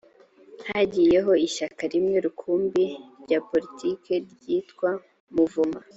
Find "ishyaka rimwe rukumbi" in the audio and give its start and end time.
1.47-2.83